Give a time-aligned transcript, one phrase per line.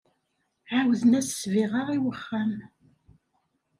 [0.75, 2.51] Ɛawden-as ssbiɣa i wexxam.